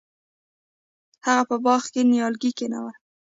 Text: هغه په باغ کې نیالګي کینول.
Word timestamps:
هغه 1.25 1.39
په 1.49 1.55
باغ 1.65 1.83
کې 1.93 2.01
نیالګي 2.11 2.51
کینول. 2.57 2.95